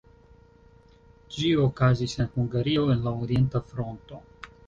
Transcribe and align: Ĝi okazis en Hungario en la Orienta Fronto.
Ĝi 1.35 1.51
okazis 1.65 2.17
en 2.25 2.31
Hungario 2.37 2.87
en 2.97 3.05
la 3.09 3.15
Orienta 3.27 3.65
Fronto. 3.75 4.23